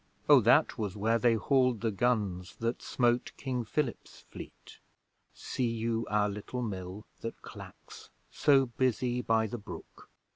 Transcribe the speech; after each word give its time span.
O 0.27 0.41
that 0.41 0.79
was 0.79 0.97
where 0.97 1.19
they 1.19 1.35
hauled 1.35 1.81
the 1.81 1.91
guns 1.91 2.55
That 2.55 2.81
smote 2.81 3.33
King 3.37 3.63
Philip's 3.63 4.21
fleet! 4.31 4.79
See 5.31 5.69
you 5.69 6.07
our 6.09 6.27
little 6.27 6.63
mill 6.63 7.05
that 7.19 7.43
clacks, 7.43 8.09
So 8.31 8.65
busy 8.65 9.21
by 9.21 9.45
the 9.45 9.59
brook? 9.59 10.09